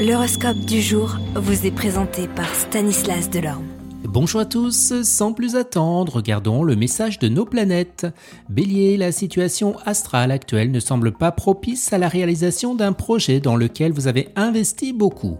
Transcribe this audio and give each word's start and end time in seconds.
L'horoscope 0.00 0.60
du 0.60 0.80
jour 0.80 1.18
vous 1.34 1.66
est 1.66 1.70
présenté 1.70 2.26
par 2.26 2.48
Stanislas 2.54 3.28
Delorme. 3.28 3.66
Bonjour 4.04 4.40
à 4.40 4.46
tous, 4.46 4.94
sans 5.02 5.34
plus 5.34 5.56
attendre, 5.56 6.14
regardons 6.14 6.64
le 6.64 6.74
message 6.74 7.18
de 7.18 7.28
nos 7.28 7.44
planètes. 7.44 8.06
Bélier, 8.48 8.96
la 8.96 9.12
situation 9.12 9.76
astrale 9.84 10.30
actuelle 10.30 10.70
ne 10.70 10.80
semble 10.80 11.12
pas 11.12 11.32
propice 11.32 11.92
à 11.92 11.98
la 11.98 12.08
réalisation 12.08 12.74
d'un 12.74 12.94
projet 12.94 13.40
dans 13.40 13.56
lequel 13.56 13.92
vous 13.92 14.06
avez 14.06 14.30
investi 14.36 14.94
beaucoup. 14.94 15.36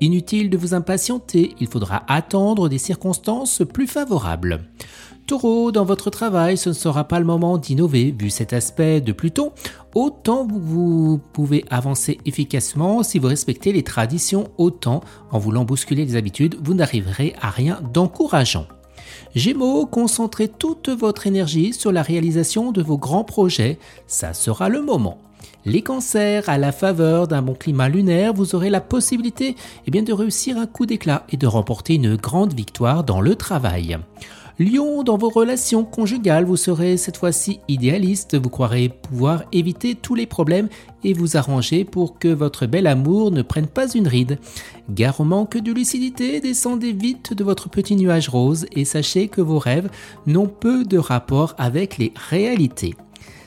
Inutile 0.00 0.50
de 0.50 0.56
vous 0.56 0.72
impatienter, 0.72 1.56
il 1.58 1.66
faudra 1.66 2.04
attendre 2.06 2.68
des 2.68 2.78
circonstances 2.78 3.62
plus 3.74 3.88
favorables. 3.88 4.60
Taureau, 5.26 5.72
dans 5.72 5.84
votre 5.84 6.08
travail, 6.08 6.56
ce 6.56 6.68
ne 6.68 6.74
sera 6.74 7.02
pas 7.02 7.18
le 7.18 7.24
moment 7.24 7.58
d'innover 7.58 8.14
vu 8.16 8.30
cet 8.30 8.52
aspect 8.52 9.00
de 9.00 9.10
Pluton. 9.10 9.50
Autant 9.96 10.46
vous 10.46 11.20
pouvez 11.32 11.64
avancer 11.68 12.18
efficacement 12.24 13.02
si 13.02 13.18
vous 13.18 13.26
respectez 13.26 13.72
les 13.72 13.82
traditions, 13.82 14.44
autant 14.56 15.00
en 15.32 15.40
voulant 15.40 15.64
bousculer 15.64 16.04
les 16.04 16.14
habitudes, 16.14 16.56
vous 16.62 16.74
n'arriverez 16.74 17.34
à 17.42 17.50
rien 17.50 17.80
d'encourageant. 17.92 18.66
Gémeaux, 19.34 19.84
concentrez 19.86 20.46
toute 20.46 20.90
votre 20.90 21.26
énergie 21.26 21.72
sur 21.72 21.90
la 21.90 22.02
réalisation 22.02 22.70
de 22.70 22.80
vos 22.80 22.96
grands 22.96 23.24
projets, 23.24 23.80
ça 24.06 24.32
sera 24.32 24.68
le 24.68 24.80
moment. 24.80 25.18
Les 25.64 25.82
cancers, 25.82 26.48
à 26.48 26.56
la 26.56 26.70
faveur 26.70 27.26
d'un 27.26 27.42
bon 27.42 27.54
climat 27.54 27.88
lunaire, 27.88 28.32
vous 28.32 28.54
aurez 28.54 28.70
la 28.70 28.80
possibilité 28.80 29.56
eh 29.88 29.90
de 29.90 30.12
réussir 30.12 30.56
un 30.56 30.66
coup 30.66 30.86
d'éclat 30.86 31.26
et 31.30 31.36
de 31.36 31.48
remporter 31.48 31.96
une 31.96 32.14
grande 32.14 32.54
victoire 32.54 33.02
dans 33.02 33.20
le 33.20 33.34
travail. 33.34 33.98
Lion, 34.58 35.02
dans 35.02 35.18
vos 35.18 35.28
relations 35.28 35.84
conjugales, 35.84 36.46
vous 36.46 36.56
serez 36.56 36.96
cette 36.96 37.18
fois-ci 37.18 37.60
idéaliste, 37.68 38.38
vous 38.40 38.48
croirez 38.48 38.88
pouvoir 38.88 39.44
éviter 39.52 39.94
tous 39.94 40.14
les 40.14 40.24
problèmes 40.24 40.70
et 41.04 41.12
vous 41.12 41.36
arranger 41.36 41.84
pour 41.84 42.18
que 42.18 42.28
votre 42.28 42.64
bel 42.64 42.86
amour 42.86 43.30
ne 43.30 43.42
prenne 43.42 43.66
pas 43.66 43.86
une 43.92 44.08
ride. 44.08 44.38
Gare 44.88 45.20
au 45.20 45.24
manque 45.24 45.58
de 45.58 45.72
lucidité, 45.72 46.40
descendez 46.40 46.92
vite 46.92 47.34
de 47.34 47.44
votre 47.44 47.68
petit 47.68 47.96
nuage 47.96 48.30
rose 48.30 48.64
et 48.72 48.86
sachez 48.86 49.28
que 49.28 49.42
vos 49.42 49.58
rêves 49.58 49.90
n'ont 50.26 50.48
peu 50.48 50.84
de 50.84 50.96
rapport 50.96 51.54
avec 51.58 51.98
les 51.98 52.14
réalités. 52.30 52.94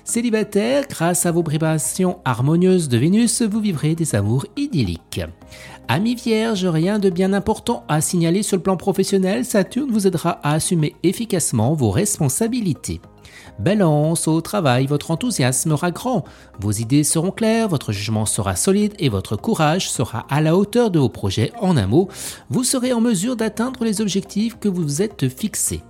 Célibataire, 0.09 0.85
grâce 0.89 1.27
à 1.27 1.31
vos 1.31 1.43
vibrations 1.47 2.17
harmonieuses 2.25 2.89
de 2.89 2.97
Vénus, 2.97 3.43
vous 3.43 3.59
vivrez 3.59 3.93
des 3.93 4.15
amours 4.15 4.43
idylliques. 4.57 5.21
Ami 5.87 6.15
vierge, 6.15 6.65
rien 6.65 6.97
de 6.97 7.11
bien 7.11 7.31
important 7.31 7.83
à 7.87 8.01
signaler 8.01 8.41
sur 8.41 8.57
le 8.57 8.63
plan 8.63 8.75
professionnel, 8.75 9.45
Saturne 9.45 9.91
vous 9.91 10.07
aidera 10.07 10.39
à 10.41 10.53
assumer 10.53 10.95
efficacement 11.03 11.75
vos 11.75 11.91
responsabilités. 11.91 13.01
Balance, 13.59 14.27
au 14.27 14.41
travail, 14.41 14.87
votre 14.87 15.11
enthousiasme 15.11 15.77
sera 15.77 15.91
grand, 15.91 16.23
vos 16.59 16.71
idées 16.71 17.03
seront 17.03 17.29
claires, 17.29 17.67
votre 17.67 17.91
jugement 17.91 18.25
sera 18.25 18.55
solide 18.55 18.95
et 18.97 19.09
votre 19.09 19.35
courage 19.35 19.91
sera 19.91 20.25
à 20.31 20.41
la 20.41 20.57
hauteur 20.57 20.89
de 20.89 20.97
vos 20.97 21.09
projets. 21.09 21.51
En 21.61 21.77
un 21.77 21.85
mot, 21.85 22.07
vous 22.49 22.63
serez 22.63 22.93
en 22.93 22.99
mesure 22.99 23.35
d'atteindre 23.35 23.83
les 23.83 24.01
objectifs 24.01 24.57
que 24.57 24.69
vous 24.69 24.81
vous 24.81 25.01
êtes 25.03 25.29
fixés. 25.29 25.83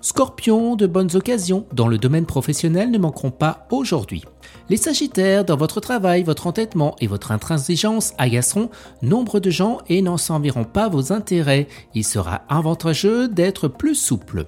Scorpion, 0.00 0.76
de 0.76 0.86
bonnes 0.86 1.14
occasions 1.14 1.66
dans 1.72 1.88
le 1.88 1.98
domaine 1.98 2.26
professionnel 2.26 2.90
ne 2.90 2.98
manqueront 2.98 3.30
pas 3.30 3.66
aujourd'hui. 3.70 4.24
Les 4.68 4.76
Sagittaires, 4.76 5.44
dans 5.44 5.56
votre 5.56 5.80
travail, 5.80 6.22
votre 6.22 6.46
entêtement 6.46 6.96
et 7.00 7.06
votre 7.06 7.32
intransigeance 7.32 8.14
agaceront 8.18 8.70
nombre 9.02 9.40
de 9.40 9.50
gens 9.50 9.78
et 9.88 10.02
n'en 10.02 10.16
serviront 10.16 10.64
pas 10.64 10.88
vos 10.88 11.12
intérêts. 11.12 11.68
Il 11.94 12.04
sera 12.04 12.42
avantageux 12.48 13.28
d'être 13.28 13.68
plus 13.68 13.94
souple. 13.94 14.46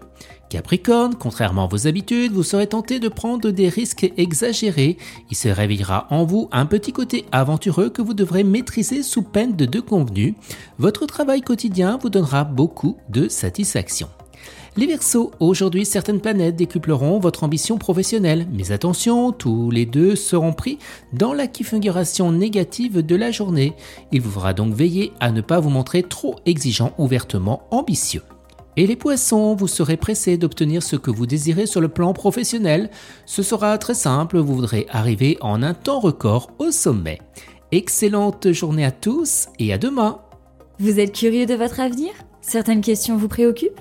Capricorne, 0.48 1.16
contrairement 1.16 1.64
à 1.64 1.68
vos 1.68 1.88
habitudes, 1.88 2.32
vous 2.32 2.42
serez 2.42 2.68
tenté 2.68 3.00
de 3.00 3.08
prendre 3.08 3.50
des 3.50 3.68
risques 3.68 4.12
exagérés. 4.16 4.98
Il 5.30 5.36
se 5.36 5.48
réveillera 5.48 6.06
en 6.10 6.24
vous 6.24 6.48
un 6.52 6.66
petit 6.66 6.92
côté 6.92 7.24
aventureux 7.32 7.90
que 7.90 8.02
vous 8.02 8.14
devrez 8.14 8.44
maîtriser 8.44 9.02
sous 9.02 9.22
peine 9.22 9.56
de 9.56 9.64
deux 9.64 9.82
convenus. 9.82 10.34
Votre 10.78 11.06
travail 11.06 11.40
quotidien 11.40 11.98
vous 12.00 12.10
donnera 12.10 12.44
beaucoup 12.44 12.96
de 13.08 13.28
satisfaction. 13.28 14.08
Les 14.76 14.86
Verseaux, 14.86 15.30
aujourd'hui 15.38 15.84
certaines 15.84 16.20
planètes 16.20 16.56
décupleront 16.56 17.20
votre 17.20 17.44
ambition 17.44 17.78
professionnelle, 17.78 18.48
mais 18.52 18.72
attention, 18.72 19.30
tous 19.30 19.70
les 19.70 19.86
deux 19.86 20.16
seront 20.16 20.52
pris 20.52 20.78
dans 21.12 21.32
la 21.32 21.46
configuration 21.46 22.32
négative 22.32 23.00
de 23.00 23.14
la 23.14 23.30
journée. 23.30 23.74
Il 24.10 24.20
vous 24.20 24.32
fera 24.32 24.52
donc 24.52 24.74
veiller 24.74 25.12
à 25.20 25.30
ne 25.30 25.42
pas 25.42 25.60
vous 25.60 25.70
montrer 25.70 26.02
trop 26.02 26.34
exigeant 26.44 26.92
ouvertement 26.98 27.62
ambitieux. 27.70 28.22
Et 28.76 28.88
les 28.88 28.96
poissons, 28.96 29.54
vous 29.54 29.68
serez 29.68 29.96
pressés 29.96 30.36
d'obtenir 30.36 30.82
ce 30.82 30.96
que 30.96 31.12
vous 31.12 31.26
désirez 31.26 31.66
sur 31.66 31.80
le 31.80 31.88
plan 31.88 32.12
professionnel. 32.12 32.90
Ce 33.26 33.44
sera 33.44 33.78
très 33.78 33.94
simple, 33.94 34.38
vous 34.38 34.56
voudrez 34.56 34.86
arriver 34.90 35.38
en 35.40 35.62
un 35.62 35.74
temps 35.74 36.00
record 36.00 36.50
au 36.58 36.72
sommet. 36.72 37.20
Excellente 37.70 38.50
journée 38.50 38.84
à 38.84 38.90
tous 38.90 39.46
et 39.60 39.72
à 39.72 39.78
demain. 39.78 40.18
Vous 40.80 40.98
êtes 40.98 41.12
curieux 41.12 41.46
de 41.46 41.54
votre 41.54 41.78
avenir? 41.78 42.10
Certaines 42.40 42.80
questions 42.80 43.16
vous 43.16 43.28
préoccupent? 43.28 43.80